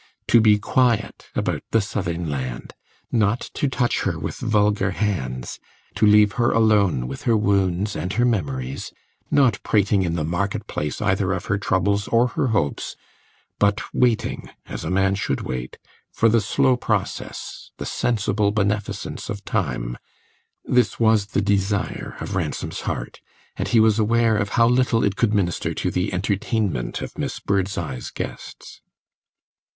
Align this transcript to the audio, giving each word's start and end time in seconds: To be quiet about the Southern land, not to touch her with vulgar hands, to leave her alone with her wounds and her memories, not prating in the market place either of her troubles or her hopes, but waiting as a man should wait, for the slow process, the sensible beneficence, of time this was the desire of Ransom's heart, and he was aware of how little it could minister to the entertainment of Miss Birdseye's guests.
To 0.29 0.41
be 0.41 0.57
quiet 0.57 1.27
about 1.35 1.61
the 1.69 1.79
Southern 1.79 2.27
land, 2.27 2.73
not 3.11 3.51
to 3.53 3.67
touch 3.67 4.01
her 4.01 4.17
with 4.17 4.37
vulgar 4.37 4.89
hands, 4.89 5.59
to 5.93 6.07
leave 6.07 6.31
her 6.41 6.49
alone 6.51 7.07
with 7.07 7.25
her 7.25 7.37
wounds 7.37 7.95
and 7.95 8.11
her 8.13 8.25
memories, 8.25 8.91
not 9.29 9.61
prating 9.61 10.01
in 10.01 10.15
the 10.15 10.23
market 10.23 10.65
place 10.65 11.03
either 11.03 11.31
of 11.33 11.45
her 11.45 11.59
troubles 11.59 12.07
or 12.07 12.29
her 12.29 12.47
hopes, 12.47 12.95
but 13.59 13.79
waiting 13.93 14.49
as 14.65 14.83
a 14.83 14.89
man 14.89 15.13
should 15.13 15.41
wait, 15.41 15.77
for 16.11 16.29
the 16.29 16.41
slow 16.41 16.75
process, 16.75 17.69
the 17.77 17.85
sensible 17.85 18.49
beneficence, 18.49 19.29
of 19.29 19.45
time 19.45 19.99
this 20.65 20.99
was 20.99 21.27
the 21.27 21.41
desire 21.41 22.15
of 22.19 22.35
Ransom's 22.35 22.81
heart, 22.89 23.21
and 23.55 23.67
he 23.67 23.79
was 23.79 23.99
aware 23.99 24.35
of 24.35 24.49
how 24.57 24.67
little 24.67 25.03
it 25.03 25.15
could 25.15 25.31
minister 25.35 25.75
to 25.75 25.91
the 25.91 26.11
entertainment 26.11 27.03
of 27.03 27.19
Miss 27.19 27.39
Birdseye's 27.39 28.09
guests. 28.09 28.81